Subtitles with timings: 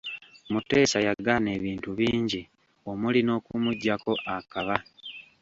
[0.51, 2.41] Muteesa yagaana ebintu bingi
[2.91, 4.75] omuli n'okumuggyako akaba.